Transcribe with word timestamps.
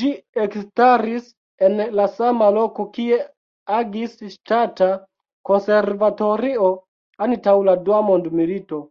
Ĝi 0.00 0.10
ekstaris 0.42 1.32
en 1.70 1.82
la 2.02 2.04
sama 2.20 2.52
loko 2.60 2.88
kie 3.00 3.20
agis 3.82 4.16
Ŝtata 4.38 4.92
Konservatorio 5.52 6.74
antaŭ 7.32 7.60
la 7.72 7.80
dua 7.88 8.04
mondmilito. 8.14 8.86